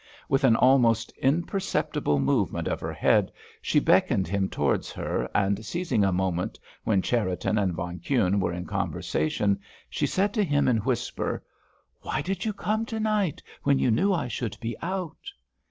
With 0.27 0.43
an 0.43 0.55
almost 0.55 1.11
imperceptible 1.21 2.17
movement 2.19 2.67
of 2.67 2.79
her 2.79 2.91
head 2.91 3.31
she 3.61 3.79
beckoned 3.79 4.27
him 4.27 4.49
towards 4.49 4.91
her, 4.93 5.29
and 5.35 5.63
seizing 5.63 6.03
a 6.03 6.11
moment 6.11 6.59
when 6.83 7.03
Cherriton 7.03 7.59
and 7.59 7.73
von 7.75 7.99
Kuhne 7.99 8.39
were 8.39 8.51
in 8.51 8.65
conversation, 8.65 9.59
she 9.91 10.07
said 10.07 10.33
to 10.33 10.43
him 10.43 10.67
in 10.67 10.79
a 10.79 10.81
whisper: 10.81 11.43
"Why 12.01 12.23
did 12.23 12.45
you 12.45 12.51
come 12.53 12.83
to 12.87 12.99
night, 12.99 13.43
when 13.61 13.77
you 13.77 13.91
knew 13.91 14.11
I 14.11 14.27
should 14.27 14.59
be 14.59 14.75
out?" 14.81 15.29